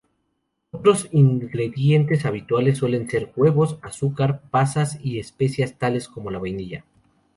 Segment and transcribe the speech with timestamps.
[0.71, 6.83] Otros ingredientes habituales suelen ser huevos, azúcar, pasas y especias tales como la vainilla.